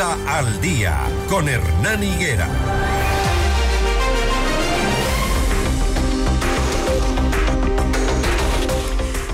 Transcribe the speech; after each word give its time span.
Al 0.00 0.62
día 0.62 0.98
con 1.28 1.46
Hernán 1.46 2.02
Higuera. 2.02 2.48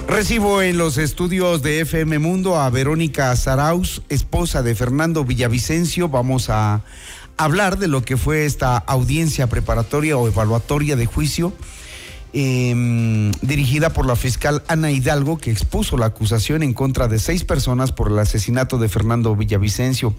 Recibo 0.08 0.62
en 0.62 0.76
los 0.76 0.98
estudios 0.98 1.62
de 1.62 1.82
FM 1.82 2.18
Mundo 2.18 2.58
a 2.58 2.68
Verónica 2.70 3.36
Zarauz, 3.36 4.02
esposa 4.08 4.64
de 4.64 4.74
Fernando 4.74 5.24
Villavicencio. 5.24 6.08
Vamos 6.08 6.50
a 6.50 6.82
hablar 7.36 7.78
de 7.78 7.86
lo 7.86 8.02
que 8.02 8.16
fue 8.16 8.44
esta 8.44 8.76
audiencia 8.76 9.46
preparatoria 9.46 10.16
o 10.16 10.26
evaluatoria 10.26 10.96
de 10.96 11.06
juicio 11.06 11.52
Em, 12.38 13.32
dirigida 13.40 13.94
por 13.94 14.04
la 14.04 14.14
fiscal 14.14 14.62
Ana 14.68 14.90
Hidalgo, 14.90 15.38
que 15.38 15.50
expuso 15.50 15.96
la 15.96 16.04
acusación 16.04 16.62
en 16.62 16.74
contra 16.74 17.08
de 17.08 17.18
seis 17.18 17.44
personas 17.44 17.92
por 17.92 18.12
el 18.12 18.18
asesinato 18.18 18.76
de 18.76 18.90
Fernando 18.90 19.34
Villavicencio. 19.34 20.14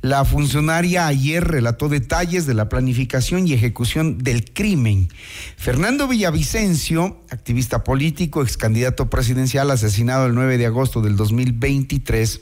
La 0.00 0.24
funcionaria 0.24 1.06
ayer 1.06 1.44
relató 1.44 1.88
detalles 1.88 2.46
de 2.46 2.54
la 2.54 2.68
planificación 2.68 3.46
y 3.46 3.52
ejecución 3.52 4.18
del 4.18 4.52
crimen. 4.52 5.08
Fernando 5.56 6.08
Villavicencio, 6.08 7.22
activista 7.30 7.84
político, 7.84 8.42
ex 8.42 8.56
candidato 8.56 9.08
presidencial, 9.08 9.70
asesinado 9.70 10.26
el 10.26 10.34
9 10.34 10.58
de 10.58 10.66
agosto 10.66 11.00
del 11.00 11.14
2023 11.14 12.40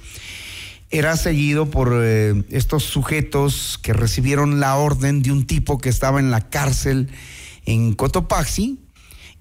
era 0.93 1.16
seguido 1.18 1.71
por 1.71 1.93
eh, 1.93 2.43
estos 2.48 2.84
sujetos 2.84 3.79
que 3.82 3.93
recibieron 3.93 4.60
la 4.60 4.77
orden 4.77 5.23
de 5.23 5.30
un 5.30 5.46
tipo 5.46 5.77
que 5.77 5.91
estaba 5.91 6.21
en 6.21 6.30
la 6.30 6.48
cárcel 6.48 7.10
en 7.66 7.93
Cotopaxi, 7.93 8.80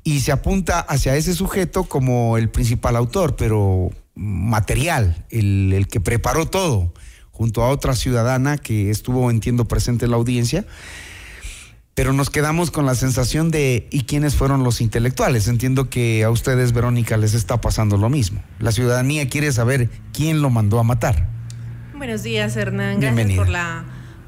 y 0.04 0.22
se 0.22 0.32
apunta 0.32 0.80
hacia 0.80 1.16
ese 1.16 1.34
sujeto 1.34 1.84
como 1.84 2.38
el 2.38 2.50
principal 2.50 2.96
autor, 2.96 3.36
pero 3.36 3.92
material, 4.16 5.26
el, 5.30 5.88
que 5.90 6.00
preparó 6.00 6.46
todo, 6.46 6.94
junto 7.32 7.64
a 7.64 7.70
otra 7.70 7.96
ciudadana 7.96 8.58
que 8.58 8.90
estuvo, 8.90 9.32
entiendo, 9.32 9.66
presente 9.66 10.06
en 10.06 10.12
la 10.12 10.18
audiencia. 10.18 10.66
Pero 11.94 12.14
nos 12.14 12.30
quedamos 12.30 12.72
con 12.72 12.86
la 12.86 12.96
sensación 12.96 13.52
de 13.52 13.88
¿y 13.92 14.04
quiénes 14.04 14.36
fueron 14.36 14.64
los 14.64 14.80
intelectuales? 14.80 15.50
Entiendo 15.50 15.90
que 15.90 16.24
a 16.24 16.30
ustedes, 16.30 16.72
Verónica, 16.72 17.18
les 17.18 17.34
está 17.34 17.60
pasando 17.60 17.98
lo 17.98 18.10
mismo. 18.10 18.42
La 18.60 18.72
ciudadanía 18.72 19.28
quiere 19.28 19.52
saber 19.52 19.90
quién 20.14 20.42
lo 20.42 20.50
mandó 20.50 20.80
a 20.80 20.84
matar. 20.84 21.28
Buenos 21.98 22.24
días, 22.24 22.56
Hernán. 22.56 23.02
Gracias 23.02 23.32
por 23.34 23.50
la 23.50 23.84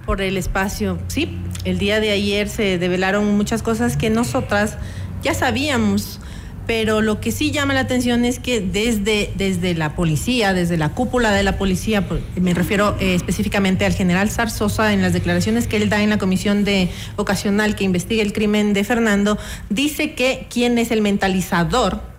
por 0.06 0.22
el 0.22 0.38
espacio. 0.38 1.00
Sí, 1.08 1.38
el 1.64 1.78
día 1.78 2.00
de 2.00 2.12
ayer 2.12 2.50
se 2.50 2.78
develaron 2.78 3.38
muchas 3.38 3.62
cosas 3.64 3.98
que 3.98 4.10
nosotras 4.10 4.78
ya 5.22 5.34
sabíamos, 5.34 6.20
pero 6.68 7.02
lo 7.02 7.20
que 7.20 7.32
sí 7.32 7.52
llama 7.52 7.74
la 7.74 7.82
atención 7.82 8.24
es 8.24 8.40
que 8.40 8.62
desde, 8.62 9.32
desde 9.36 9.74
la 9.74 9.96
policía, 9.96 10.54
desde 10.54 10.78
la 10.78 10.90
cúpula 10.90 11.32
de 11.32 11.44
la 11.44 11.58
policía, 11.58 12.08
me 12.40 12.54
refiero 12.54 12.96
eh, 13.00 13.16
específicamente 13.16 13.86
al 13.86 13.94
general 13.94 14.30
Zarzosa, 14.30 14.94
en 14.94 15.02
las 15.02 15.14
declaraciones 15.14 15.68
que 15.68 15.78
él 15.78 15.90
da 15.90 16.02
en 16.02 16.10
la 16.10 16.18
comisión 16.18 16.64
de 16.64 16.90
ocasional 17.16 17.76
que 17.76 17.84
investiga 17.84 18.22
el 18.22 18.32
crimen 18.32 18.74
de 18.74 18.84
Fernando, 18.84 19.38
dice 19.70 20.14
que 20.14 20.48
quien 20.50 20.78
es 20.78 20.92
el 20.92 21.02
mentalizador 21.02 22.12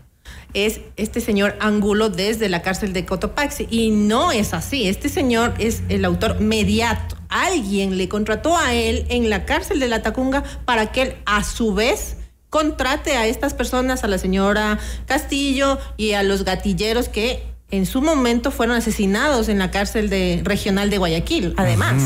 es 0.54 0.80
este 0.96 1.20
señor 1.20 1.56
Angulo 1.60 2.10
desde 2.10 2.48
la 2.48 2.62
cárcel 2.62 2.92
de 2.92 3.06
Cotopaxi. 3.06 3.66
Y 3.70 3.90
no 3.90 4.32
es 4.32 4.52
así. 4.52 4.88
Este 4.88 5.08
señor 5.08 5.54
es 5.58 5.82
el 5.88 6.04
autor 6.04 6.40
mediato. 6.40 7.16
Alguien 7.28 7.96
le 7.96 8.08
contrató 8.08 8.56
a 8.56 8.74
él 8.74 9.06
en 9.08 9.30
la 9.30 9.46
cárcel 9.46 9.80
de 9.80 9.88
la 9.88 10.02
Tacunga 10.02 10.42
para 10.64 10.92
que 10.92 11.02
él, 11.02 11.16
a 11.24 11.42
su 11.42 11.72
vez, 11.72 12.18
contrate 12.52 13.16
a 13.16 13.26
estas 13.26 13.54
personas, 13.54 14.04
a 14.04 14.08
la 14.08 14.18
señora 14.18 14.78
Castillo 15.06 15.78
y 15.96 16.12
a 16.12 16.22
los 16.22 16.44
gatilleros 16.44 17.08
que 17.08 17.42
en 17.70 17.86
su 17.86 18.02
momento 18.02 18.50
fueron 18.50 18.76
asesinados 18.76 19.48
en 19.48 19.58
la 19.58 19.70
cárcel 19.70 20.10
de, 20.10 20.42
regional 20.44 20.90
de 20.90 20.98
Guayaquil, 20.98 21.54
además. 21.56 22.02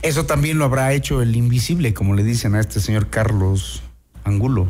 Eso 0.00 0.24
también 0.24 0.56
lo 0.56 0.64
habrá 0.64 0.94
hecho 0.94 1.20
el 1.20 1.36
invisible, 1.36 1.92
como 1.92 2.14
le 2.14 2.24
dicen 2.24 2.54
a 2.54 2.60
este 2.60 2.80
señor 2.80 3.10
Carlos 3.10 3.82
Angulo. 4.24 4.66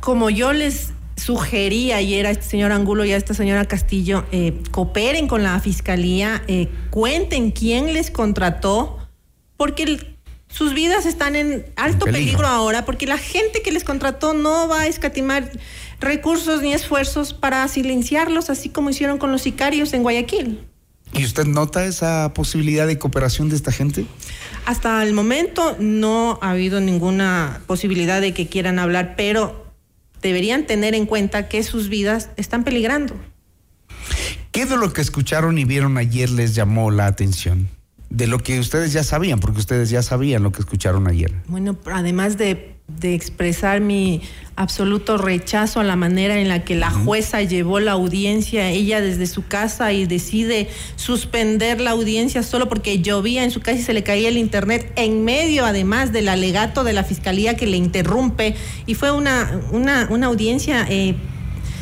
Como 0.00 0.28
yo 0.28 0.52
les 0.52 0.92
sugería 1.16 1.96
ayer 1.96 2.26
a 2.26 2.30
este 2.30 2.44
señor 2.44 2.72
Angulo 2.72 3.06
y 3.06 3.12
a 3.12 3.16
esta 3.16 3.32
señora 3.32 3.64
Castillo, 3.64 4.26
eh, 4.32 4.60
cooperen 4.70 5.28
con 5.28 5.42
la 5.42 5.58
fiscalía, 5.60 6.42
eh, 6.46 6.68
cuenten 6.90 7.52
quién 7.52 7.94
les 7.94 8.10
contrató, 8.10 8.98
porque 9.56 9.84
el 9.84 10.13
sus 10.54 10.72
vidas 10.72 11.04
están 11.04 11.34
en 11.34 11.66
alto 11.74 12.06
peligro. 12.06 12.46
ahora 12.46 12.84
porque 12.84 13.08
la 13.08 13.18
gente 13.18 13.60
que 13.60 13.72
les 13.72 13.82
contrató 13.82 14.34
no 14.34 14.68
va 14.68 14.82
a 14.82 14.86
escatimar 14.86 15.50
recursos 15.98 16.62
ni 16.62 16.72
esfuerzos 16.72 17.34
para 17.34 17.66
silenciarlos, 17.66 18.50
así 18.50 18.68
como 18.68 18.90
hicieron 18.90 19.18
con 19.18 19.32
los 19.32 19.42
sicarios 19.42 19.92
en 19.94 20.04
Guayaquil. 20.04 20.60
¿Y 21.12 21.24
usted 21.24 21.46
nota 21.46 21.84
esa 21.84 22.32
posibilidad 22.34 22.86
de 22.86 23.00
cooperación 23.00 23.48
de 23.48 23.56
esta 23.56 23.72
gente? 23.72 24.06
Hasta 24.64 25.02
el 25.02 25.12
momento 25.12 25.76
no 25.80 26.38
ha 26.40 26.50
habido 26.50 26.80
ninguna 26.80 27.60
posibilidad 27.66 28.20
de 28.20 28.32
que 28.32 28.46
quieran 28.46 28.78
hablar, 28.78 29.14
pero 29.16 29.72
deberían 30.22 30.66
tener 30.68 30.94
en 30.94 31.06
cuenta 31.06 31.48
que 31.48 31.64
sus 31.64 31.88
vidas 31.88 32.30
están 32.36 32.62
peligrando. 32.62 33.16
¿Qué 34.52 34.66
de 34.66 34.76
lo 34.76 34.92
que 34.92 35.00
escucharon 35.00 35.58
y 35.58 35.64
vieron 35.64 35.98
ayer 35.98 36.30
les 36.30 36.54
llamó 36.54 36.92
la 36.92 37.06
atención? 37.06 37.68
De 38.14 38.28
lo 38.28 38.38
que 38.38 38.60
ustedes 38.60 38.92
ya 38.92 39.02
sabían, 39.02 39.40
porque 39.40 39.58
ustedes 39.58 39.90
ya 39.90 40.00
sabían 40.00 40.44
lo 40.44 40.52
que 40.52 40.60
escucharon 40.60 41.08
ayer. 41.08 41.32
Bueno, 41.48 41.76
además 41.92 42.38
de, 42.38 42.72
expresar 43.02 43.80
mi 43.80 44.20
absoluto 44.56 45.16
rechazo 45.16 45.80
a 45.80 45.84
la 45.84 45.96
manera 45.96 46.38
en 46.38 46.48
la 46.48 46.64
que 46.64 46.76
la 46.76 46.90
jueza 46.90 47.42
llevó 47.42 47.80
la 47.80 47.92
audiencia, 47.92 48.68
ella 48.68 49.00
desde 49.00 49.26
su 49.26 49.46
casa 49.46 49.92
y 49.92 50.06
decide 50.06 50.68
suspender 50.96 51.80
la 51.80 51.92
audiencia 51.92 52.42
solo 52.42 52.68
porque 52.68 53.00
llovía 53.00 53.42
en 53.42 53.50
su 53.50 53.60
casa 53.60 53.80
y 53.80 53.82
se 53.82 53.94
le 53.94 54.02
caía 54.02 54.28
el 54.28 54.36
internet, 54.36 54.92
en 54.96 55.24
medio 55.24 55.64
además 55.64 56.12
del 56.12 56.28
alegato 56.28 56.84
de 56.84 56.92
la 56.92 57.04
fiscalía 57.04 57.56
que 57.56 57.66
le 57.66 57.78
interrumpe, 57.78 58.54
y 58.86 58.94
fue 58.94 59.10
una, 59.10 59.60
una, 59.72 60.06
una 60.10 60.26
audiencia... 60.26 60.86
Eh, 60.88 61.16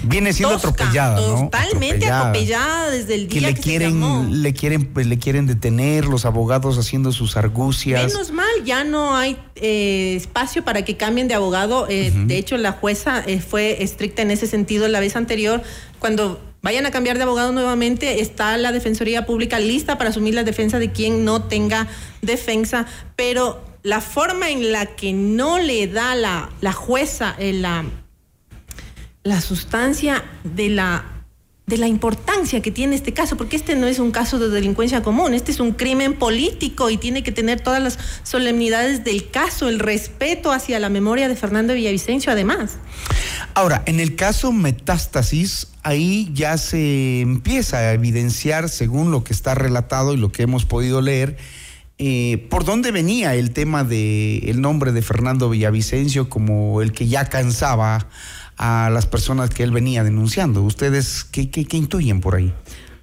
viene 0.05 0.33
siendo 0.33 0.57
atropellada, 0.57 1.21
¿no? 1.21 1.45
Totalmente 1.45 2.07
atropellada. 2.07 2.91
desde 2.91 3.15
el 3.15 3.29
día 3.29 3.41
que, 3.41 3.47
le 3.47 3.55
quieren, 3.55 4.43
le 4.43 4.53
quieren, 4.53 4.87
pues, 4.87 5.07
le 5.07 5.19
quieren 5.19 5.47
detener, 5.47 6.05
los 6.07 6.25
abogados 6.25 6.79
haciendo 6.79 7.13
sus 7.13 7.37
argucias. 7.37 8.13
Menos 8.13 8.31
mal, 8.33 8.65
ya 8.65 8.85
no 8.85 9.17
hay 9.17 9.37
eh, 9.57 10.15
espacio 10.17 10.65
para 10.65 10.85
que 10.85 10.97
cambien 10.97 11.29
de 11.29 11.35
abogado. 11.35 11.87
Eh, 11.89 12.13
de 12.15 12.39
hecho, 12.39 12.57
la 12.57 12.73
jueza 12.73 13.23
eh, 13.27 13.41
fue 13.41 13.83
estricta 13.83 14.23
en 14.23 14.31
ese 14.31 14.47
sentido 14.47 14.89
la 14.89 15.01
vez 15.01 15.17
anterior, 15.17 15.63
cuando 15.99 16.41
vayan 16.63 16.87
a 16.87 16.91
cambiar 16.91 17.17
de 17.17 17.25
abogado 17.25 17.53
nuevamente, 17.53 18.21
está 18.21 18.57
la 18.57 18.73
Defensoría 18.73 19.27
Pública 19.27 19.59
lista 19.59 19.99
para 19.99 20.11
asumir 20.11 20.35
la 20.35 20.45
defensa 20.45 20.79
de 20.79 20.93
quien 20.93 21.25
no 21.25 21.45
tenga 21.45 21.89
defensa, 22.23 22.87
pero 23.17 23.65
la 23.83 24.01
forma 24.01 24.51
en 24.51 24.71
la 24.71 24.87
que 24.87 25.13
no 25.13 25.59
le 25.59 25.89
da 25.89 26.15
la, 26.15 26.51
la 26.61 26.73
jueza 26.73 27.35
la 27.39 27.85
la 29.23 29.41
sustancia 29.41 30.25
de 30.45 30.69
la 30.69 31.05
de 31.65 31.79
la 31.79 31.87
importancia 31.87 32.61
que 32.61 32.73
tiene 32.73 32.97
este 32.97 33.15
caso, 33.15 33.37
porque 33.37 33.57
este 33.57 33.77
no 33.77 33.87
es 33.87 34.01
un 34.01 34.11
caso 34.11 34.39
de 34.41 34.49
delincuencia 34.49 35.03
común, 35.03 35.33
este 35.33 35.53
es 35.53 35.61
un 35.61 35.73
crimen 35.73 36.15
político 36.15 36.91
y 36.91 36.97
tiene 36.97 37.23
que 37.23 37.31
tener 37.31 37.61
todas 37.61 37.81
las 37.81 37.99
solemnidades 38.25 39.05
del 39.05 39.31
caso, 39.31 39.69
el 39.69 39.79
respeto 39.79 40.53
hacia 40.53 40.81
la 40.81 40.89
memoria 40.89 41.29
de 41.29 41.37
Fernando 41.37 41.73
Villavicencio 41.73 42.33
además. 42.33 42.79
Ahora, 43.55 43.85
en 43.87 44.01
el 44.01 44.17
caso 44.17 44.53
Metástasis, 44.53 45.69
ahí 45.85 46.29
ya 46.35 46.59
se 46.59 47.21
empieza 47.21 47.79
a 47.79 47.93
evidenciar, 47.93 48.69
según 48.69 49.13
lo 49.13 49.23
que 49.23 49.33
está 49.33 49.55
relatado 49.55 50.15
y 50.15 50.17
lo 50.17 50.33
que 50.33 50.43
hemos 50.43 50.65
podido 50.65 51.01
leer, 51.01 51.37
eh, 51.99 52.49
por 52.51 52.65
dónde 52.65 52.91
venía 52.91 53.37
el 53.37 53.53
tema 53.53 53.85
del 53.85 54.49
el 54.49 54.61
nombre 54.61 54.91
de 54.91 55.03
Fernando 55.03 55.49
Villavicencio 55.49 56.29
como 56.29 56.83
el 56.83 56.91
que 56.91 57.07
ya 57.07 57.27
cansaba 57.27 58.09
a 58.65 58.91
las 58.91 59.07
personas 59.07 59.51
que 59.51 59.65
él 59.65 59.73
venía 59.73 60.05
denunciando. 60.05 60.63
¿Ustedes 60.63 61.25
qué, 61.25 61.51
qué, 61.51 61.77
intuyen 61.77 62.21
por 62.21 62.37
ahí? 62.37 62.55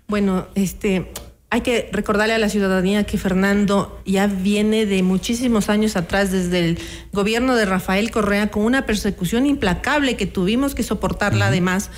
Bueno, 0.08 0.48
este, 0.56 1.12
hay 1.50 1.60
que 1.60 1.90
recordarle 1.92 2.34
a 2.34 2.38
la 2.38 2.48
ciudadanía 2.48 3.04
que 3.04 3.18
Fernando 3.18 4.02
ya 4.06 4.28
viene 4.28 4.86
de 4.86 5.04
muchísimos 5.04 5.68
años 5.68 5.98
atrás, 5.98 6.32
desde 6.32 6.60
el 6.60 6.80
gobierno 7.12 7.56
de 7.56 7.66
Rafael 7.66 8.10
Correa, 8.10 8.50
con 8.50 8.64
una 8.64 8.86
persecución 8.86 9.46
implacable 9.46 10.16
que 10.16 10.26
tuvimos 10.26 10.76
que 10.76 10.84
soportarla 10.84 11.48
además. 11.48 11.90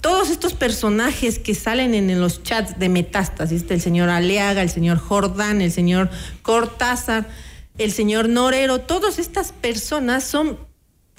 Todos 0.00 0.30
estos 0.30 0.54
personajes 0.54 1.38
que 1.38 1.54
salen 1.54 1.92
en 1.92 2.18
los 2.18 2.44
chats 2.44 2.78
de 2.78 2.88
metástasis, 2.88 3.66
el 3.68 3.82
señor 3.82 4.08
Aleaga, 4.08 4.62
el 4.62 4.70
señor 4.70 4.96
Jordán, 4.96 5.60
el 5.60 5.70
señor 5.70 6.08
Cortázar, 6.40 7.28
el 7.76 7.92
señor 7.92 8.30
Norero, 8.30 8.80
todas 8.80 9.18
estas 9.18 9.52
personas 9.52 10.24
son 10.24 10.56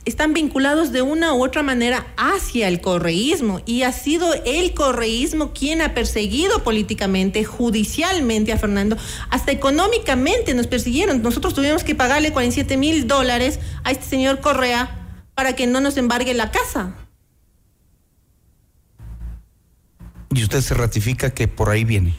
están 0.07 0.33
vinculados 0.33 0.93
de 0.93 1.01
una 1.01 1.33
u 1.33 1.43
otra 1.43 1.63
manera 1.63 2.07
hacia 2.15 2.69
el 2.69 2.79
correísmo 2.79 3.61
y 3.65 3.83
ha 3.83 3.91
sido 3.91 4.33
el 4.45 4.73
correísmo 4.73 5.51
quien 5.51 5.81
ha 5.81 5.93
perseguido 5.93 6.63
políticamente, 6.63 7.43
judicialmente 7.43 8.53
a 8.53 8.57
Fernando, 8.57 8.95
hasta 9.29 9.51
económicamente 9.51 10.53
nos 10.53 10.67
persiguieron. 10.67 11.21
Nosotros 11.21 11.53
tuvimos 11.53 11.83
que 11.83 11.93
pagarle 11.93 12.31
47 12.31 12.77
mil 12.77 13.05
dólares 13.05 13.59
a 13.83 13.91
este 13.91 14.05
señor 14.05 14.39
Correa 14.39 15.19
para 15.35 15.57
que 15.57 15.67
no 15.67 15.81
nos 15.81 15.97
embargue 15.97 16.33
la 16.33 16.51
casa. 16.51 16.95
Y 20.33 20.41
usted 20.41 20.61
se 20.61 20.73
ratifica 20.73 21.31
que 21.31 21.49
por 21.49 21.69
ahí 21.69 21.83
viene. 21.83 22.15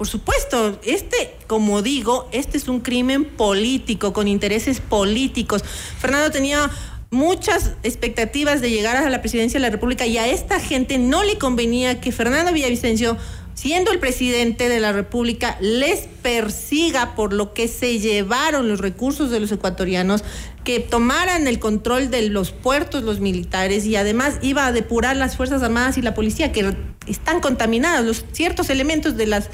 Por 0.00 0.08
supuesto, 0.08 0.80
este, 0.82 1.36
como 1.46 1.82
digo, 1.82 2.26
este 2.32 2.56
es 2.56 2.68
un 2.68 2.80
crimen 2.80 3.26
político, 3.26 4.14
con 4.14 4.28
intereses 4.28 4.80
políticos. 4.80 5.62
Fernando 5.62 6.30
tenía 6.30 6.70
muchas 7.10 7.72
expectativas 7.82 8.60
de 8.60 8.70
llegar 8.70 8.96
a 8.96 9.10
la 9.10 9.20
presidencia 9.20 9.58
de 9.58 9.66
la 9.66 9.70
República 9.70 10.06
y 10.06 10.18
a 10.18 10.28
esta 10.28 10.60
gente 10.60 10.98
no 10.98 11.24
le 11.24 11.38
convenía 11.38 12.00
que 12.00 12.12
Fernando 12.12 12.52
Villavicencio 12.52 13.16
siendo 13.60 13.92
el 13.92 13.98
presidente 13.98 14.70
de 14.70 14.80
la 14.80 14.92
República, 14.92 15.58
les 15.60 16.08
persiga 16.22 17.14
por 17.14 17.34
lo 17.34 17.52
que 17.52 17.68
se 17.68 17.98
llevaron 17.98 18.68
los 18.68 18.80
recursos 18.80 19.30
de 19.30 19.38
los 19.38 19.52
ecuatorianos, 19.52 20.24
que 20.64 20.80
tomaran 20.80 21.46
el 21.46 21.58
control 21.58 22.10
de 22.10 22.30
los 22.30 22.52
puertos 22.52 23.02
los 23.02 23.20
militares 23.20 23.84
y 23.84 23.96
además 23.96 24.38
iba 24.40 24.64
a 24.64 24.72
depurar 24.72 25.16
las 25.16 25.36
Fuerzas 25.36 25.62
Armadas 25.62 25.98
y 25.98 26.02
la 26.02 26.14
policía, 26.14 26.52
que 26.52 26.74
están 27.06 27.40
contaminados, 27.40 28.06
los 28.06 28.24
ciertos 28.32 28.70
elementos 28.70 29.18
de 29.18 29.26
las 29.26 29.50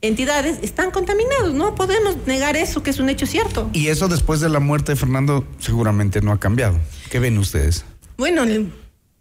entidades 0.00 0.58
están 0.62 0.90
contaminados, 0.90 1.52
no 1.52 1.74
podemos 1.74 2.16
negar 2.26 2.56
eso, 2.56 2.82
que 2.82 2.88
es 2.88 2.98
un 2.98 3.10
hecho 3.10 3.26
cierto. 3.26 3.68
Y 3.74 3.88
eso 3.88 4.08
después 4.08 4.40
de 4.40 4.48
la 4.48 4.60
muerte 4.60 4.92
de 4.92 4.96
Fernando 4.96 5.46
seguramente 5.58 6.22
no 6.22 6.32
ha 6.32 6.40
cambiado. 6.40 6.78
¿Qué 7.10 7.18
ven 7.18 7.36
ustedes? 7.38 7.84
Bueno, 8.16 8.44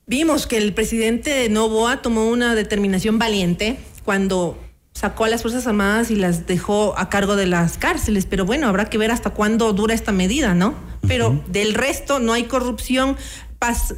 vimos 0.06 0.46
que 0.46 0.58
el 0.58 0.74
presidente 0.74 1.50
Novoa 1.50 2.04
tomó 2.04 2.30
una 2.30 2.54
determinación 2.54 3.18
valiente 3.18 3.78
cuando 4.06 4.60
sacó 4.94 5.26
a 5.26 5.30
las 5.30 5.42
Fuerzas 5.42 5.66
Armadas 5.66 6.12
y 6.12 6.16
las 6.16 6.46
dejó 6.46 6.94
a 7.00 7.10
cargo 7.10 7.36
de 7.36 7.48
las 7.48 7.80
cárceles. 7.80 8.28
Pero 8.28 8.46
bueno, 8.46 8.68
habrá 8.68 8.86
que 8.86 9.00
ver 9.00 9.10
hasta 9.10 9.32
cuándo 9.32 9.74
dura 9.74 9.96
esta 9.96 10.12
medida, 10.12 10.54
¿no? 10.54 10.76
Pero 11.08 11.44
del 11.48 11.74
resto 11.74 12.20
no 12.20 12.34
hay 12.34 12.44
corrupción, 12.44 13.18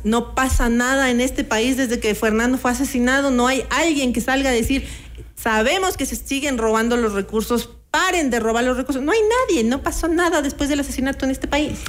no 0.05 0.35
pasa 0.35 0.69
nada 0.69 1.11
en 1.11 1.19
este 1.19 1.43
país 1.43 1.75
desde 1.75 1.99
que 1.99 2.15
Fernando 2.15 2.57
fue 2.57 2.71
asesinado, 2.71 3.29
no 3.29 3.47
hay 3.47 3.65
alguien 3.69 4.13
que 4.13 4.21
salga 4.21 4.51
a 4.51 4.53
decir, 4.53 4.87
sabemos 5.35 5.97
que 5.97 6.05
se 6.05 6.15
siguen 6.15 6.57
robando 6.57 6.95
los 6.95 7.13
recursos, 7.13 7.71
paren 7.91 8.29
de 8.29 8.39
robar 8.39 8.63
los 8.63 8.77
recursos. 8.77 9.03
No 9.03 9.11
hay 9.11 9.19
nadie, 9.49 9.63
no 9.63 9.83
pasó 9.83 10.07
nada 10.07 10.41
después 10.41 10.69
del 10.69 10.79
asesinato 10.79 11.25
en 11.25 11.31
este 11.31 11.47
país. 11.47 11.79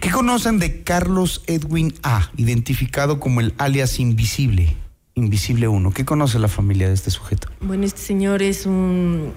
¿Qué 0.00 0.10
conocen 0.10 0.58
de 0.58 0.82
Carlos 0.82 1.42
Edwin 1.46 1.94
A., 2.02 2.30
identificado 2.36 3.20
como 3.20 3.40
el 3.40 3.54
alias 3.58 4.00
invisible? 4.00 4.76
Invisible 5.14 5.68
Uno. 5.68 5.92
¿Qué 5.92 6.04
conoce 6.04 6.40
la 6.40 6.48
familia 6.48 6.88
de 6.88 6.94
este 6.94 7.10
sujeto? 7.10 7.48
Bueno, 7.60 7.84
este 7.84 8.00
señor 8.00 8.42
es 8.42 8.66
un, 8.66 9.32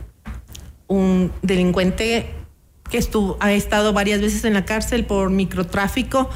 un 0.88 1.32
delincuente 1.44 2.34
que 2.90 2.98
estuvo, 2.98 3.38
ha 3.40 3.52
estado 3.54 3.94
varias 3.94 4.20
veces 4.22 4.44
en 4.46 4.54
la 4.54 4.66
cárcel 4.66 5.06
por 5.06 5.30
microtráfico. 5.30 6.30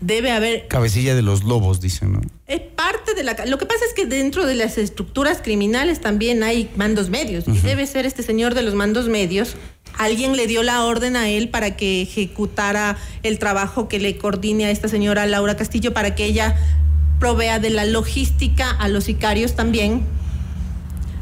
Debe 0.00 0.30
haber. 0.30 0.68
Cabecilla 0.68 1.14
de 1.14 1.22
los 1.22 1.44
lobos, 1.44 1.80
dicen, 1.80 2.12
¿no? 2.12 2.20
Es 2.46 2.60
parte 2.60 3.14
de 3.14 3.24
la. 3.24 3.36
Lo 3.46 3.58
que 3.58 3.66
pasa 3.66 3.84
es 3.86 3.94
que 3.94 4.06
dentro 4.06 4.46
de 4.46 4.54
las 4.54 4.78
estructuras 4.78 5.40
criminales 5.42 6.00
también 6.00 6.42
hay 6.42 6.70
mandos 6.76 7.08
medios. 7.08 7.44
Y 7.48 7.58
debe 7.58 7.86
ser 7.86 8.06
este 8.06 8.22
señor 8.22 8.54
de 8.54 8.62
los 8.62 8.74
mandos 8.74 9.08
medios. 9.08 9.56
Alguien 9.98 10.36
le 10.36 10.46
dio 10.46 10.62
la 10.62 10.84
orden 10.84 11.16
a 11.16 11.28
él 11.28 11.48
para 11.48 11.76
que 11.76 12.02
ejecutara 12.02 12.98
el 13.22 13.38
trabajo 13.38 13.88
que 13.88 13.98
le 13.98 14.18
coordine 14.18 14.66
a 14.66 14.70
esta 14.70 14.88
señora 14.88 15.24
Laura 15.24 15.56
Castillo 15.56 15.94
para 15.94 16.14
que 16.14 16.24
ella 16.26 16.56
provea 17.18 17.58
de 17.58 17.70
la 17.70 17.86
logística 17.86 18.70
a 18.70 18.88
los 18.88 19.04
sicarios 19.04 19.54
también. 19.54 20.02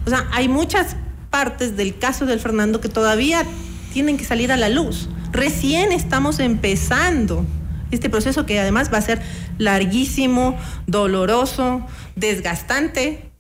O 0.07 0.11
sea, 0.11 0.29
hay 0.33 0.49
muchas 0.49 0.97
partes 1.31 1.77
del 1.77 1.97
caso 1.97 2.27
del 2.27 2.41
Fernando 2.41 2.81
que 2.81 2.89
todavía 2.89 3.47
tienen 3.93 4.17
que 4.17 4.25
salir 4.25 4.51
a 4.51 4.57
la 4.57 4.69
luz. 4.69 5.09
Recién 5.31 5.93
estamos 5.93 6.41
empezando 6.41 7.47
este 7.95 8.11
proceso 8.11 8.47
que 8.47 8.59
además 8.59 8.93
va 8.93 8.99
a 8.99 9.03
ser 9.03 9.23
larguísimo, 9.59 10.57
doloroso, 10.87 11.87
desgastante, 12.17 13.31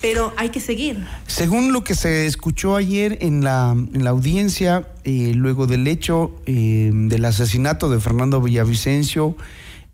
pero 0.00 0.32
hay 0.36 0.48
que 0.48 0.60
seguir. 0.60 1.04
Según 1.26 1.72
lo 1.72 1.84
que 1.84 1.94
se 1.94 2.26
escuchó 2.26 2.76
ayer 2.76 3.18
en 3.20 3.44
la, 3.44 3.72
en 3.72 4.04
la 4.04 4.10
audiencia, 4.10 4.88
eh, 5.04 5.32
luego 5.34 5.66
del 5.66 5.86
hecho 5.86 6.40
eh, 6.46 6.90
del 6.92 7.24
asesinato 7.24 7.90
de 7.90 8.00
Fernando 8.00 8.40
Villavicencio, 8.40 9.36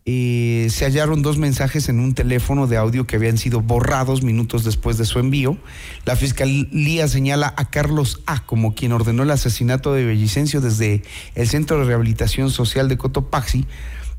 eh, 0.09 0.69
se 0.71 0.85
hallaron 0.85 1.23
dos 1.23 1.37
mensajes 1.37 1.89
en 1.89 1.99
un 1.99 2.15
teléfono 2.15 2.69
de 2.69 2.77
audio 2.77 3.09
que 3.09 3.17
habían 3.17 3.39
sido 3.39 3.61
borrados 3.61 4.23
minutos 4.23 4.63
después 4.63 4.99
de 4.99 5.05
su 5.05 5.19
envío. 5.19 5.59
La 6.05 6.15
fiscalía 6.15 7.09
señala 7.09 7.53
a 7.57 7.71
Carlos 7.71 8.23
A 8.25 8.47
como 8.47 8.77
quien 8.77 8.93
ordenó 8.93 9.25
el 9.25 9.33
asesinato 9.33 9.93
de 9.95 10.05
Bellicencio 10.05 10.61
desde 10.61 11.03
el 11.35 11.49
Centro 11.49 11.81
de 11.81 11.87
Rehabilitación 11.87 12.51
Social 12.51 12.89
de 12.89 12.97
Cotopaxi. 12.97 13.67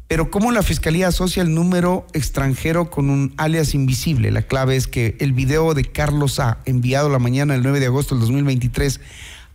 Pero 0.09 0.29
¿cómo 0.29 0.51
la 0.51 0.61
fiscalía 0.61 1.07
asocia 1.07 1.41
el 1.41 1.53
número 1.53 2.05
extranjero 2.11 2.89
con 2.89 3.09
un 3.09 3.33
alias 3.37 3.73
invisible? 3.73 4.31
La 4.31 4.41
clave 4.41 4.75
es 4.75 4.87
que 4.87 5.15
el 5.21 5.31
video 5.31 5.73
de 5.73 5.85
Carlos 5.85 6.41
A, 6.41 6.59
enviado 6.65 7.07
la 7.07 7.19
mañana 7.19 7.53
del 7.53 7.63
9 7.63 7.79
de 7.79 7.85
agosto 7.85 8.13
del 8.13 8.21
2023 8.21 8.99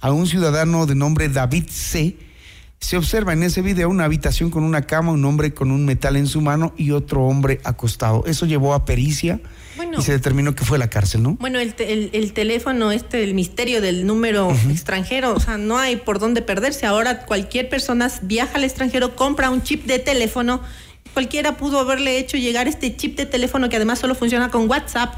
a 0.00 0.12
un 0.12 0.26
ciudadano 0.26 0.87
de 0.87 0.94
nombre 0.94 1.29
David 1.29 1.64
C., 1.69 2.17
se 2.82 2.96
observa 2.96 3.32
en 3.32 3.44
ese 3.44 3.62
video 3.62 3.88
una 3.88 4.05
habitación 4.05 4.50
con 4.50 4.64
una 4.64 4.82
cama, 4.82 5.12
un 5.12 5.25
hombre 5.25 5.55
con 5.55 5.70
un 5.70 5.84
metal 5.84 6.17
en 6.17 6.26
su 6.26 6.40
mano 6.40 6.75
y 6.76 6.90
otro 6.90 7.23
hombre 7.23 7.61
acostado. 7.62 8.25
Eso 8.26 8.44
llevó 8.44 8.75
a 8.75 8.84
pericia 8.84 9.38
y 9.96 10.02
se 10.02 10.11
determinó 10.11 10.56
que 10.56 10.64
fue 10.64 10.79
la 10.79 10.90
cárcel, 10.90 11.23
¿no? 11.23 11.37
Bueno, 11.38 11.61
el, 11.61 11.75
teléfono, 12.32 12.90
este, 12.90 13.23
el 13.23 13.34
misterio 13.34 13.81
del 13.81 14.05
número 14.05 14.50
extranjero, 14.69 15.32
o 15.32 15.38
sea, 15.38 15.58
no 15.58 15.79
hay 15.79 15.94
por 15.94 16.19
dónde 16.19 16.43
perderse. 16.43 16.84
Ahora 16.84 17.25
cualquier 17.25 17.69
persona 17.69 18.11
viaja 18.23 18.56
al 18.56 18.64
extranjero, 18.64 19.14
compra 19.14 19.50
un 19.50 19.62
chip 19.62 19.87
de 19.87 20.00
teléfono. 20.00 20.61
Cualquiera 21.14 21.56
pudo 21.56 21.79
haberle 21.79 22.19
hecho 22.19 22.37
llegar 22.37 22.67
este 22.67 22.96
chip 22.96 23.17
de 23.17 23.26
teléfono 23.26 23.69
que 23.69 23.76
además 23.76 24.00
solo 24.00 24.17
funciona 24.17 24.50
con 24.50 24.69
WhatsApp 24.69 25.14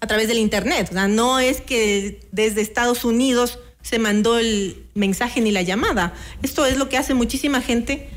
a 0.00 0.06
través 0.06 0.28
del 0.28 0.36
Internet. 0.36 0.88
O 0.90 0.92
sea, 0.92 1.08
no 1.08 1.38
es 1.38 1.62
que 1.62 2.20
desde 2.30 2.60
Estados 2.60 3.06
Unidos 3.06 3.58
se 3.86 4.00
mandó 4.00 4.36
el 4.36 4.82
mensaje 4.94 5.40
ni 5.40 5.52
la 5.52 5.62
llamada. 5.62 6.12
Esto 6.42 6.66
es 6.66 6.76
lo 6.76 6.88
que 6.88 6.96
hace 6.96 7.14
muchísima 7.14 7.60
gente 7.60 8.08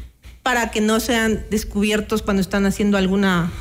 para 0.41 0.71
que 0.71 0.81
no 0.81 0.99
sean 0.99 1.45
descubiertos 1.51 2.23
cuando 2.23 2.41
están 2.41 2.65
haciendo 2.65 2.97
alguna 2.97 3.51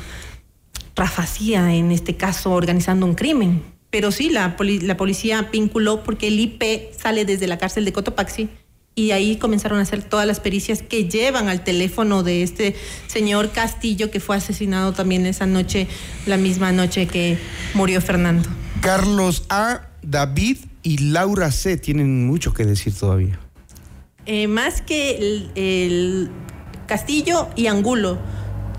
rafacía, 0.95 1.75
en 1.75 1.91
este 1.91 2.17
caso 2.17 2.49
organizando 2.49 3.05
un 3.05 3.13
crimen. 3.13 3.61
Pero 3.91 4.11
sí, 4.11 4.31
la, 4.31 4.57
la 4.59 4.97
policía 4.97 5.49
vinculó 5.51 6.03
porque 6.03 6.29
el 6.29 6.39
IP 6.39 6.63
sale 6.99 7.25
desde 7.25 7.45
la 7.45 7.59
cárcel 7.59 7.85
de 7.85 7.93
Cotopaxi 7.93 8.49
y 8.95 9.11
ahí 9.11 9.35
comenzaron 9.35 9.77
a 9.77 9.83
hacer 9.83 10.01
todas 10.01 10.25
las 10.25 10.39
pericias 10.39 10.81
que 10.81 11.07
llevan 11.07 11.47
al 11.47 11.63
teléfono 11.63 12.23
de 12.23 12.41
este 12.41 12.75
señor 13.05 13.51
Castillo 13.51 14.09
que 14.09 14.19
fue 14.19 14.35
asesinado 14.35 14.93
también 14.93 15.27
esa 15.27 15.45
noche, 15.45 15.87
la 16.25 16.37
misma 16.37 16.71
noche 16.71 17.05
que 17.05 17.37
murió 17.75 18.01
Fernando. 18.01 18.49
Carlos 18.81 19.43
A. 19.49 19.89
David 20.01 20.57
y 20.83 20.97
Laura 20.97 21.51
C. 21.51 21.77
tienen 21.77 22.27
mucho 22.27 22.53
que 22.53 22.65
decir 22.65 22.93
todavía. 22.93 23.39
Eh, 24.25 24.47
más 24.47 24.81
que 24.81 25.47
el, 25.55 26.29
Castillo 26.87 27.47
y 27.55 27.67
Angulo 27.67 28.17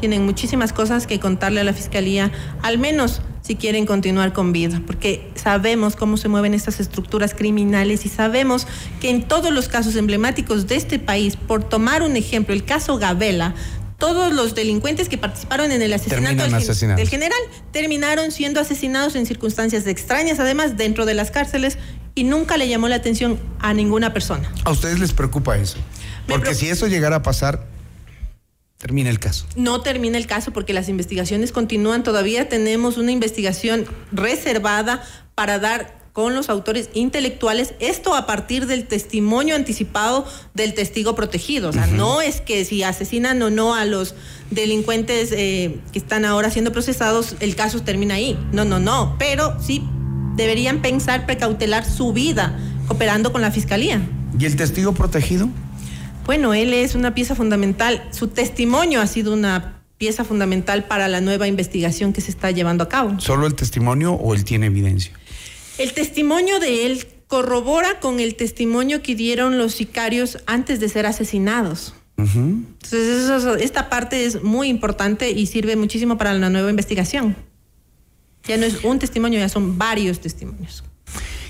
tienen 0.00 0.24
muchísimas 0.24 0.72
cosas 0.72 1.06
que 1.06 1.20
contarle 1.20 1.60
a 1.60 1.64
la 1.64 1.72
Fiscalía, 1.72 2.32
al 2.62 2.78
menos 2.78 3.22
si 3.42 3.54
quieren 3.54 3.86
continuar 3.86 4.32
con 4.32 4.52
vida, 4.52 4.82
porque 4.86 5.30
sabemos 5.34 5.94
cómo 5.94 6.16
se 6.16 6.28
mueven 6.28 6.54
estas 6.54 6.80
estructuras 6.80 7.34
criminales 7.34 8.04
y 8.06 8.08
sabemos 8.08 8.66
que 9.00 9.10
en 9.10 9.22
todos 9.22 9.52
los 9.52 9.68
casos 9.68 9.96
emblemáticos 9.96 10.66
de 10.66 10.76
este 10.76 10.98
país, 10.98 11.36
por 11.36 11.62
tomar 11.62 12.02
un 12.02 12.16
ejemplo, 12.16 12.54
el 12.54 12.64
caso 12.64 12.98
Gabela, 12.98 13.54
todos 14.00 14.32
los 14.32 14.56
delincuentes 14.56 15.08
que 15.08 15.16
participaron 15.16 15.70
en 15.70 15.82
el 15.82 15.92
asesinato 15.92 16.42
del, 16.42 17.08
general 17.08 17.38
terminaron 17.70 18.32
siendo 18.32 18.58
asesinados 18.58 19.14
en 19.14 19.26
circunstancias 19.26 19.86
extrañas, 19.86 20.40
además 20.40 20.76
dentro 20.76 21.06
de 21.06 21.14
las 21.14 21.30
cárceles, 21.30 21.78
y 22.16 22.24
nunca 22.24 22.56
le 22.56 22.68
llamó 22.68 22.88
la 22.88 22.96
atención 22.96 23.38
a 23.60 23.72
ninguna 23.72 24.12
persona. 24.12 24.52
¿A 24.64 24.72
ustedes 24.72 24.98
les 24.98 25.12
preocupa 25.12 25.56
eso? 25.56 25.78
Porque 26.26 26.54
si 26.54 26.68
eso 26.68 26.88
llegara 26.88 27.16
a 27.16 27.22
pasar, 27.22 27.66
termina 28.78 29.10
el 29.10 29.20
caso. 29.20 29.46
No 29.54 29.82
termina 29.82 30.18
el 30.18 30.26
caso 30.26 30.52
porque 30.52 30.72
las 30.72 30.88
investigaciones 30.88 31.52
continúan. 31.52 32.02
Todavía 32.02 32.48
tenemos 32.48 32.96
una 32.96 33.12
investigación 33.12 33.86
reservada 34.10 35.04
para 35.34 35.58
dar 35.58 35.99
con 36.12 36.34
los 36.34 36.48
autores 36.48 36.90
intelectuales, 36.92 37.74
esto 37.78 38.14
a 38.14 38.26
partir 38.26 38.66
del 38.66 38.86
testimonio 38.86 39.54
anticipado 39.54 40.26
del 40.54 40.74
testigo 40.74 41.14
protegido. 41.14 41.70
O 41.70 41.72
sea, 41.72 41.86
no 41.86 42.20
es 42.20 42.40
que 42.40 42.64
si 42.64 42.82
asesinan 42.82 43.40
o 43.42 43.50
no 43.50 43.74
a 43.74 43.84
los 43.84 44.14
delincuentes 44.50 45.30
eh, 45.32 45.78
que 45.92 45.98
están 45.98 46.24
ahora 46.24 46.50
siendo 46.50 46.72
procesados, 46.72 47.36
el 47.40 47.54
caso 47.54 47.82
termina 47.82 48.14
ahí. 48.14 48.38
No, 48.52 48.64
no, 48.64 48.80
no. 48.80 49.16
Pero 49.18 49.56
sí 49.60 49.82
deberían 50.36 50.82
pensar 50.82 51.26
precautelar 51.26 51.84
su 51.84 52.12
vida 52.12 52.58
cooperando 52.88 53.32
con 53.32 53.42
la 53.42 53.50
fiscalía. 53.50 54.00
¿Y 54.38 54.46
el 54.46 54.56
testigo 54.56 54.92
protegido? 54.94 55.48
Bueno, 56.26 56.54
él 56.54 56.74
es 56.74 56.94
una 56.94 57.14
pieza 57.14 57.34
fundamental. 57.34 58.08
Su 58.10 58.28
testimonio 58.28 59.00
ha 59.00 59.06
sido 59.06 59.32
una 59.32 59.80
pieza 59.98 60.24
fundamental 60.24 60.84
para 60.84 61.08
la 61.08 61.20
nueva 61.20 61.46
investigación 61.46 62.12
que 62.12 62.20
se 62.20 62.30
está 62.30 62.50
llevando 62.50 62.84
a 62.84 62.88
cabo. 62.88 63.20
¿Solo 63.20 63.46
el 63.46 63.54
testimonio 63.54 64.14
o 64.14 64.34
él 64.34 64.44
tiene 64.44 64.66
evidencia? 64.66 65.12
El 65.80 65.94
testimonio 65.94 66.60
de 66.60 66.84
él 66.84 67.06
corrobora 67.26 68.00
con 68.00 68.20
el 68.20 68.34
testimonio 68.34 69.00
que 69.00 69.14
dieron 69.14 69.56
los 69.56 69.72
sicarios 69.72 70.36
antes 70.44 70.78
de 70.78 70.90
ser 70.90 71.06
asesinados. 71.06 71.94
Entonces, 72.18 73.46
esta 73.62 73.88
parte 73.88 74.26
es 74.26 74.42
muy 74.42 74.68
importante 74.68 75.30
y 75.30 75.46
sirve 75.46 75.76
muchísimo 75.76 76.18
para 76.18 76.34
la 76.34 76.50
nueva 76.50 76.68
investigación. 76.68 77.34
Ya 78.44 78.58
no 78.58 78.66
es 78.66 78.84
un 78.84 78.98
testimonio, 78.98 79.40
ya 79.40 79.48
son 79.48 79.78
varios 79.78 80.20
testimonios. 80.20 80.84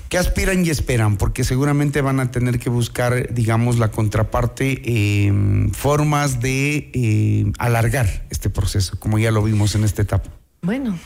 ¿Qué 0.07 0.17
aspiran 0.17 0.65
y 0.65 0.69
esperan? 0.69 1.17
Porque 1.17 1.43
seguramente 1.43 1.99
van 1.99 2.21
a 2.21 2.31
tener 2.31 2.57
que 2.57 2.69
buscar, 2.69 3.33
digamos, 3.33 3.79
la 3.79 3.91
contraparte, 3.91 4.81
eh, 4.85 5.33
formas 5.73 6.39
de 6.39 6.89
eh, 6.93 7.51
alargar 7.57 8.25
este 8.29 8.49
proceso, 8.49 8.97
como 8.97 9.19
ya 9.19 9.31
lo 9.31 9.43
vimos 9.43 9.75
en 9.75 9.83
esta 9.83 10.01
etapa. 10.03 10.29
Bueno, 10.61 10.97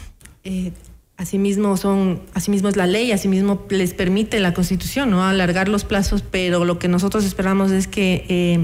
eh, 0.44 0.72
asimismo 1.18 1.78
son, 1.78 2.22
asimismo 2.34 2.70
es 2.70 2.76
la 2.76 2.88
ley, 2.88 3.12
asimismo 3.12 3.66
les 3.70 3.94
permite 3.94 4.40
la 4.40 4.54
Constitución, 4.54 5.10
¿no? 5.10 5.24
Alargar 5.24 5.68
los 5.68 5.84
plazos, 5.84 6.24
pero 6.24 6.66
lo 6.66 6.80
que 6.80 6.88
nosotros 6.88 7.26
esperamos 7.26 7.72
es 7.72 7.88
que 7.88 8.60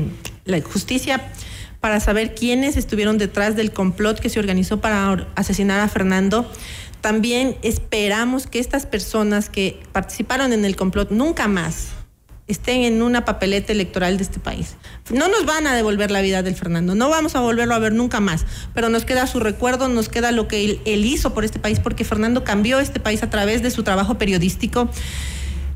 la 0.45 0.61
justicia 0.61 1.31
para 1.79 1.99
saber 1.99 2.35
quiénes 2.35 2.77
estuvieron 2.77 3.17
detrás 3.17 3.55
del 3.55 3.71
complot 3.71 4.19
que 4.19 4.29
se 4.29 4.39
organizó 4.39 4.81
para 4.81 5.27
asesinar 5.35 5.79
a 5.79 5.87
Fernando 5.87 6.49
también 7.01 7.55
esperamos 7.63 8.45
que 8.45 8.59
estas 8.59 8.85
personas 8.85 9.49
que 9.49 9.79
participaron 9.91 10.53
en 10.53 10.63
el 10.65 10.75
complot 10.75 11.09
nunca 11.09 11.47
más 11.47 11.89
estén 12.51 12.81
en 12.81 13.01
una 13.01 13.25
papeleta 13.25 13.71
electoral 13.71 14.17
de 14.17 14.23
este 14.23 14.39
país. 14.39 14.75
No 15.09 15.27
nos 15.27 15.45
van 15.45 15.67
a 15.67 15.75
devolver 15.75 16.11
la 16.11 16.21
vida 16.21 16.43
del 16.43 16.55
Fernando, 16.55 16.95
no 16.95 17.09
vamos 17.09 17.35
a 17.35 17.39
volverlo 17.39 17.75
a 17.75 17.79
ver 17.79 17.93
nunca 17.93 18.19
más, 18.19 18.45
pero 18.73 18.89
nos 18.89 19.05
queda 19.05 19.27
su 19.27 19.39
recuerdo, 19.39 19.89
nos 19.89 20.09
queda 20.09 20.31
lo 20.31 20.47
que 20.47 20.81
él, 20.85 21.05
hizo 21.05 21.33
por 21.33 21.45
este 21.45 21.59
país, 21.59 21.79
porque 21.79 22.03
Fernando 22.03 22.43
cambió 22.43 22.79
este 22.79 22.99
país 22.99 23.23
a 23.23 23.29
través 23.29 23.61
de 23.61 23.71
su 23.71 23.83
trabajo 23.83 24.17
periodístico 24.17 24.89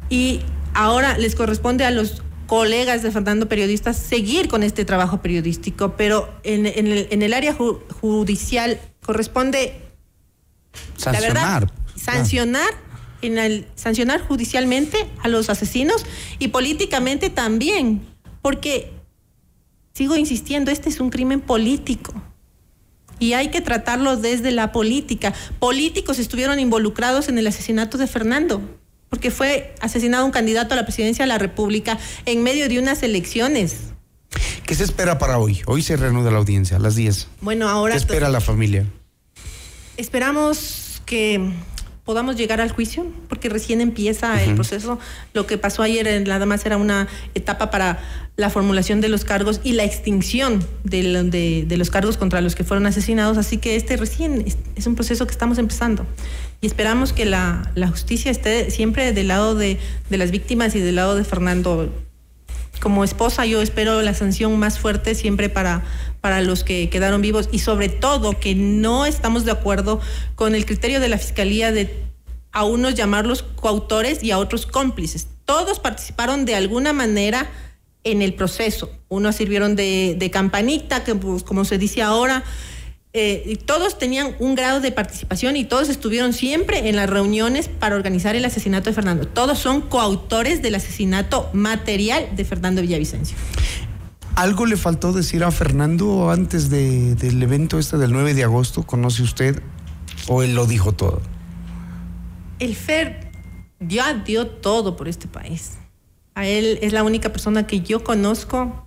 y 0.09 0.41
ahora 0.73 1.17
les 1.17 1.35
corresponde 1.35 1.85
a 1.85 1.91
los 1.91 2.21
colegas 2.47 3.01
de 3.01 3.11
Fernando 3.11 3.47
periodistas 3.47 3.97
seguir 3.97 4.47
con 4.47 4.63
este 4.63 4.85
trabajo 4.85 5.21
periodístico, 5.21 5.95
pero 5.97 6.31
en, 6.43 6.65
el, 6.65 7.07
en 7.09 7.21
el, 7.21 7.33
área 7.33 7.55
judicial 8.01 8.79
corresponde 9.03 9.81
Sancionar. 10.97 11.71
sancionar 11.95 12.84
sancionar 13.75 14.21
judicialmente 14.21 15.07
a 15.21 15.27
los 15.27 15.49
asesinos 15.49 16.05
y 16.39 16.49
políticamente 16.49 17.29
también, 17.29 18.01
porque 18.41 18.91
sigo 19.93 20.15
insistiendo, 20.15 20.71
este 20.71 20.89
es 20.89 20.99
un 20.99 21.09
crimen 21.09 21.41
político 21.41 22.13
y 23.19 23.33
hay 23.33 23.49
que 23.49 23.61
tratarlo 23.61 24.17
desde 24.17 24.51
la 24.51 24.71
política. 24.71 25.33
Políticos 25.59 26.19
estuvieron 26.19 26.59
involucrados 26.59 27.29
en 27.29 27.37
el 27.37 27.47
asesinato 27.47 27.97
de 27.97 28.07
Fernando, 28.07 28.61
porque 29.09 29.31
fue 29.31 29.73
asesinado 29.81 30.25
un 30.25 30.31
candidato 30.31 30.73
a 30.73 30.77
la 30.77 30.83
presidencia 30.83 31.23
de 31.23 31.27
la 31.27 31.37
República 31.37 31.97
en 32.25 32.43
medio 32.43 32.67
de 32.67 32.79
unas 32.79 33.03
elecciones. 33.03 33.77
¿Qué 34.65 34.75
se 34.75 34.83
espera 34.83 35.17
para 35.17 35.37
hoy? 35.37 35.61
Hoy 35.65 35.81
se 35.81 35.95
reanuda 35.95 36.31
la 36.31 36.37
audiencia 36.37 36.77
a 36.77 36.79
las 36.79 36.95
10. 36.95 37.27
Bueno, 37.41 37.69
ahora... 37.69 37.93
¿Qué 37.93 37.99
espera 37.99 38.29
la 38.29 38.41
familia? 38.41 38.85
Esperamos 39.97 41.01
que 41.05 41.53
podamos 42.05 42.35
llegar 42.35 42.61
al 42.61 42.71
juicio, 42.71 43.05
porque 43.27 43.49
recién 43.49 43.81
empieza 43.81 44.41
el 44.43 44.53
proceso. 44.53 44.99
Lo 45.33 45.47
que 45.47 45.57
pasó 45.57 45.81
ayer 45.81 46.25
nada 46.27 46.45
más 46.45 46.65
era 46.65 46.77
una 46.77 47.07
etapa 47.33 47.71
para 47.71 47.99
la 48.37 48.51
formulación 48.51 49.01
de 49.01 49.09
los 49.09 49.25
cargos 49.25 49.59
y 49.63 49.73
la 49.73 49.83
extinción 49.83 50.63
de, 50.83 51.65
los 51.77 51.89
cargos 51.89 52.17
contra 52.17 52.41
los 52.41 52.53
que 52.53 52.63
fueron 52.63 52.85
asesinados. 52.85 53.37
Así 53.39 53.57
que 53.57 53.75
este 53.75 53.97
recién 53.97 54.45
es, 54.75 54.87
un 54.87 54.93
proceso 54.93 55.25
que 55.25 55.31
estamos 55.31 55.57
empezando. 55.57 56.05
Y 56.61 56.67
esperamos 56.67 57.11
que 57.11 57.25
la, 57.25 57.71
justicia 57.89 58.29
esté 58.29 58.69
siempre 58.69 59.11
del 59.11 59.29
lado 59.29 59.55
de, 59.55 59.79
de 60.09 60.17
las 60.17 60.29
víctimas 60.29 60.75
y 60.75 60.79
del 60.79 60.95
lado 60.95 61.15
de 61.15 61.23
Fernando 61.23 61.91
como 62.79 63.03
esposa 63.03 63.45
yo 63.45 63.61
espero 63.61 64.01
la 64.01 64.13
sanción 64.13 64.57
más 64.57 64.79
fuerte 64.79 65.15
siempre 65.15 65.49
para, 65.49 65.83
para 66.21 66.41
los 66.41 66.63
que 66.63 66.89
quedaron 66.89 67.21
vivos 67.21 67.49
y 67.51 67.59
sobre 67.59 67.89
todo 67.89 68.39
que 68.39 68.55
no 68.55 69.05
estamos 69.05 69.45
de 69.45 69.51
acuerdo 69.51 69.99
con 70.35 70.55
el 70.55 70.65
criterio 70.65 70.99
de 70.99 71.09
la 71.09 71.17
Fiscalía 71.17 71.71
de 71.71 72.05
a 72.51 72.63
unos 72.63 72.95
llamarlos 72.95 73.43
coautores 73.43 74.23
y 74.23 74.31
a 74.31 74.37
otros 74.37 74.65
cómplices. 74.65 75.27
Todos 75.43 75.79
participaron 75.79 76.45
de 76.45 76.55
alguna 76.55 76.93
manera 76.93 77.49
en 78.05 78.21
el 78.21 78.33
proceso. 78.33 78.89
Unos 79.09 79.35
sirvieron 79.35 79.75
de, 79.75 80.29
campanita, 80.31 81.03
que 81.03 81.15
pues, 81.15 81.43
como 81.43 81.65
se 81.65 81.77
dice 81.77 82.01
ahora, 82.01 82.45
eh, 83.17 83.57
todos 83.65 83.97
tenían 83.97 84.35
un 84.39 84.55
grado 84.55 84.81
de 84.81 84.91
participación 84.91 85.55
y 85.55 85.63
todos 85.63 85.87
estuvieron 85.87 86.33
siempre 86.33 86.89
en 86.89 86.97
las 86.97 87.09
reuniones 87.09 87.69
para 87.69 87.95
organizar 87.95 88.35
el 88.35 88.43
asesinato 88.43 88.89
de 88.89 88.93
Fernando. 88.93 89.25
Todos 89.25 89.57
son 89.57 89.79
coautores 89.79 90.61
del 90.61 90.75
asesinato 90.75 91.49
material 91.53 92.27
de 92.35 92.43
Fernando 92.43 92.81
Villavicencio. 92.81 93.37
¿Algo 94.35 94.65
le 94.65 94.75
faltó 94.75 95.13
decir 95.13 95.45
a 95.45 95.51
Fernando 95.51 96.29
antes 96.29 96.69
del 96.69 97.41
evento 97.41 97.79
este 97.79 97.97
del 97.97 98.11
9 98.11 98.33
de 98.33 98.43
agosto? 98.43 98.83
¿Conoce 98.83 99.23
usted 99.23 99.61
o 100.27 100.43
él 100.43 100.53
lo 100.53 100.65
dijo 100.65 100.91
todo? 100.91 101.21
El 102.59 102.75
Fer 102.75 103.31
ya 103.79 104.13
dio 104.13 104.47
todo 104.47 104.97
por 104.97 105.07
este 105.07 105.29
país. 105.29 105.77
A 106.33 106.45
él 106.45 106.79
es 106.81 106.91
la 106.91 107.03
única 107.03 107.31
persona 107.31 107.65
que 107.65 107.79
yo 107.79 108.03
conozco 108.03 108.84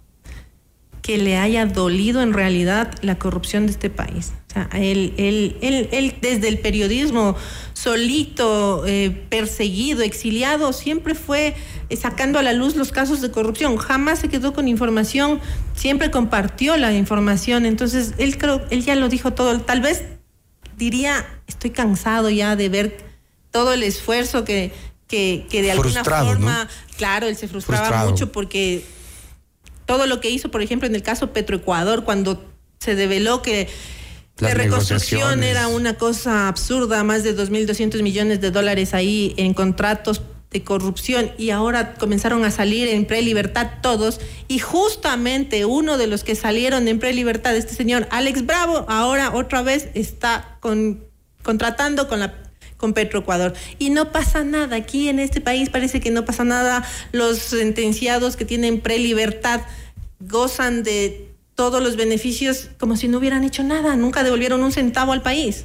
que 1.08 1.16
le 1.16 1.38
haya 1.38 1.64
dolido 1.64 2.20
en 2.20 2.34
realidad 2.34 2.92
la 3.00 3.18
corrupción 3.18 3.64
de 3.64 3.72
este 3.72 3.88
país. 3.88 4.32
O 4.50 4.52
sea, 4.52 4.68
él, 4.74 5.14
él, 5.16 5.56
él, 5.62 6.14
desde 6.20 6.48
el 6.48 6.58
periodismo 6.58 7.34
solito, 7.72 8.84
eh, 8.86 9.08
perseguido, 9.30 10.02
exiliado, 10.02 10.74
siempre 10.74 11.14
fue 11.14 11.56
sacando 11.98 12.38
a 12.38 12.42
la 12.42 12.52
luz 12.52 12.76
los 12.76 12.92
casos 12.92 13.22
de 13.22 13.30
corrupción. 13.30 13.78
Jamás 13.78 14.18
se 14.18 14.28
quedó 14.28 14.52
con 14.52 14.68
información, 14.68 15.40
siempre 15.74 16.10
compartió 16.10 16.76
la 16.76 16.92
información. 16.92 17.64
Entonces, 17.64 18.12
él 18.18 18.36
creo, 18.36 18.60
él 18.68 18.84
ya 18.84 18.94
lo 18.94 19.08
dijo 19.08 19.32
todo. 19.32 19.58
Tal 19.62 19.80
vez 19.80 20.04
diría, 20.76 21.24
estoy 21.46 21.70
cansado 21.70 22.28
ya 22.28 22.54
de 22.54 22.68
ver 22.68 22.98
todo 23.50 23.72
el 23.72 23.82
esfuerzo 23.82 24.44
que, 24.44 24.74
que, 25.06 25.46
de 25.50 25.72
alguna 25.72 26.04
forma, 26.04 26.68
claro, 26.98 27.28
él 27.28 27.36
se 27.36 27.48
frustraba 27.48 28.04
mucho 28.04 28.30
porque 28.30 28.84
todo 29.88 30.06
lo 30.06 30.20
que 30.20 30.28
hizo, 30.28 30.50
por 30.50 30.60
ejemplo, 30.60 30.86
en 30.86 30.94
el 30.94 31.02
caso 31.02 31.32
Petroecuador, 31.32 32.04
cuando 32.04 32.44
se 32.78 32.94
develó 32.94 33.40
que 33.40 33.68
la 34.36 34.52
reconstrucción 34.52 35.42
era 35.42 35.66
una 35.66 35.94
cosa 35.94 36.46
absurda, 36.46 37.02
más 37.04 37.24
de 37.24 37.34
2.200 37.34 38.02
millones 38.02 38.42
de 38.42 38.50
dólares 38.50 38.92
ahí 38.92 39.32
en 39.38 39.54
contratos 39.54 40.20
de 40.50 40.62
corrupción 40.62 41.32
y 41.38 41.50
ahora 41.50 41.94
comenzaron 41.94 42.44
a 42.44 42.50
salir 42.50 42.86
en 42.88 43.06
prelibertad 43.06 43.80
todos 43.80 44.20
y 44.46 44.58
justamente 44.58 45.64
uno 45.64 45.96
de 45.96 46.06
los 46.06 46.22
que 46.22 46.34
salieron 46.34 46.86
en 46.86 46.98
prelibertad, 46.98 47.56
este 47.56 47.74
señor 47.74 48.06
Alex 48.10 48.44
Bravo, 48.44 48.84
ahora 48.88 49.34
otra 49.34 49.62
vez 49.62 49.88
está 49.94 50.58
con, 50.60 51.02
contratando 51.42 52.08
con 52.08 52.20
la 52.20 52.34
con 52.78 52.94
Petroecuador. 52.94 53.52
Y 53.78 53.90
no 53.90 54.12
pasa 54.12 54.44
nada. 54.44 54.76
Aquí 54.76 55.08
en 55.08 55.18
este 55.18 55.42
país 55.42 55.68
parece 55.68 56.00
que 56.00 56.10
no 56.10 56.24
pasa 56.24 56.44
nada. 56.44 56.84
Los 57.12 57.38
sentenciados 57.38 58.36
que 58.36 58.46
tienen 58.46 58.80
prelibertad 58.80 59.60
gozan 60.20 60.82
de 60.82 61.34
todos 61.54 61.82
los 61.82 61.96
beneficios 61.96 62.68
como 62.78 62.96
si 62.96 63.08
no 63.08 63.18
hubieran 63.18 63.44
hecho 63.44 63.62
nada. 63.62 63.96
Nunca 63.96 64.22
devolvieron 64.22 64.62
un 64.62 64.72
centavo 64.72 65.12
al 65.12 65.22
país. 65.22 65.64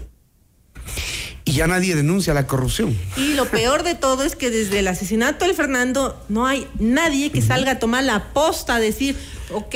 Y 1.45 1.53
ya 1.53 1.67
nadie 1.67 1.95
denuncia 1.95 2.33
la 2.33 2.47
corrupción. 2.47 2.97
Y 3.17 3.33
lo 3.33 3.45
peor 3.49 3.83
de 3.83 3.95
todo 3.95 4.23
es 4.23 4.35
que 4.35 4.49
desde 4.49 4.79
el 4.79 4.87
asesinato 4.87 5.45
del 5.45 5.53
Fernando 5.53 6.19
no 6.29 6.47
hay 6.47 6.67
nadie 6.79 7.31
que 7.31 7.41
salga 7.41 7.71
a 7.71 7.79
tomar 7.79 8.05
la 8.05 8.31
posta 8.33 8.75
a 8.75 8.79
decir, 8.79 9.17
ok, 9.51 9.75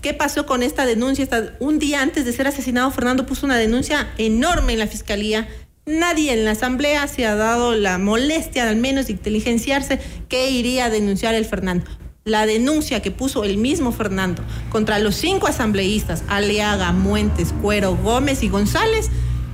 ¿qué 0.00 0.14
pasó 0.16 0.46
con 0.46 0.62
esta 0.62 0.86
denuncia? 0.86 1.28
un 1.58 1.80
día 1.80 2.02
antes 2.02 2.24
de 2.24 2.32
ser 2.32 2.46
asesinado, 2.46 2.90
Fernando 2.92 3.26
puso 3.26 3.46
una 3.46 3.56
denuncia 3.56 4.12
enorme 4.16 4.74
en 4.74 4.78
la 4.78 4.86
fiscalía 4.86 5.48
Nadie 5.88 6.34
en 6.34 6.44
la 6.44 6.50
asamblea 6.50 7.08
se 7.08 7.24
ha 7.24 7.34
dado 7.34 7.74
la 7.74 7.96
molestia, 7.96 8.68
al 8.68 8.76
menos, 8.76 9.06
de 9.06 9.12
inteligenciarse 9.12 9.98
que 10.28 10.50
iría 10.50 10.84
a 10.84 10.90
denunciar 10.90 11.34
el 11.34 11.46
Fernando. 11.46 11.86
La 12.28 12.44
denuncia 12.44 13.00
que 13.00 13.10
puso 13.10 13.44
el 13.44 13.56
mismo 13.56 13.90
Fernando 13.90 14.42
contra 14.68 14.98
los 14.98 15.16
cinco 15.16 15.46
asambleístas, 15.46 16.24
Aliaga, 16.28 16.92
Muentes, 16.92 17.54
Cuero, 17.62 17.96
Gómez 17.96 18.42
y 18.42 18.50
González, 18.50 19.08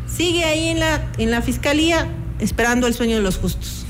sigue 0.08 0.44
ahí 0.44 0.68
en 0.68 0.80
la, 0.80 1.10
en 1.18 1.30
la 1.30 1.40
fiscalía 1.40 2.08
esperando 2.40 2.88
el 2.88 2.94
sueño 2.94 3.16
de 3.16 3.22
los 3.22 3.38
justos. 3.38 3.83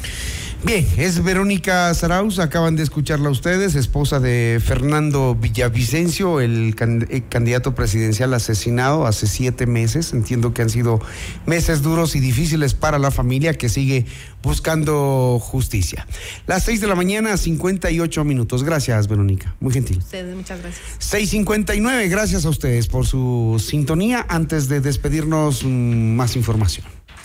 Bien, 0.65 0.87
es 0.97 1.23
Verónica 1.23 1.93
Saraus, 1.93 2.39
acaban 2.39 2.75
de 2.75 2.83
escucharla 2.83 3.29
ustedes, 3.29 3.75
esposa 3.75 4.19
de 4.19 4.63
Fernando 4.65 5.35
Villavicencio, 5.35 6.41
el, 6.41 6.75
eh, 7.11 7.23
candidato 7.29 7.75
presidencial 7.75 8.33
asesinado 8.33 9.07
hace 9.07 9.27
siete 9.27 9.67
meses. 9.67 10.15
Entiendo 10.15 10.55
que 10.55 10.63
han 10.63 10.71
sido 10.71 11.01
meses 11.45 11.83
duros 11.83 12.17
y 12.17 12.21
difíciles 12.21 12.73
para 12.73 12.99
la 12.99 13.11
familia 13.11 13.53
que 13.53 13.69
sigue 13.69 14.07
buscando 14.43 15.39
justicia. 15.39 16.07
Las 16.47 16.65
seis 16.65 16.81
de 16.81 16.87
la 16.87 16.95
mañana, 16.95 17.37
58 17.37 18.25
minutos. 18.25 18.65
Gracias, 18.65 19.07
Verónica. 19.07 19.55
Muy 19.61 19.75
gentil. 19.75 19.99
Ustedes, 19.99 20.35
muchas 20.35 20.63
gracias. 20.63 20.83
6.59, 20.99 22.09
gracias 22.09 22.47
a 22.47 22.49
ustedes 22.49 22.87
por 22.87 23.07
su 23.07 23.63
sintonía. 23.63 24.25
Antes 24.31 24.69
de 24.69 24.81
despedirnos, 24.81 25.63
mm, 25.63 26.17
más 26.17 26.37
información. 26.37 26.87